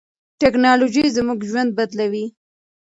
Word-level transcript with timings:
ټیکنالوژي 0.39 1.05
زموږ 1.15 1.39
ژوند 1.49 1.71
بدلوي. 1.77 2.25